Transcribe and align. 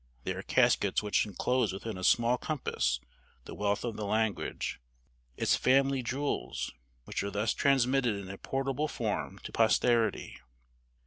They 0.23 0.33
are 0.33 0.41
caskets 0.41 1.03
which 1.03 1.27
inclose 1.27 1.71
within 1.71 1.95
a 1.95 2.03
small 2.03 2.35
compass 2.39 2.99
the 3.45 3.53
wealth 3.53 3.85
of 3.85 3.97
the 3.97 4.05
language 4.07 4.79
its 5.37 5.55
family 5.55 6.01
jewels, 6.01 6.73
which 7.05 7.21
are 7.21 7.29
thus 7.29 7.53
transmitted 7.53 8.15
in 8.15 8.27
a 8.27 8.39
portable 8.39 8.87
form 8.87 9.37
to 9.43 9.51
posterity. 9.51 10.39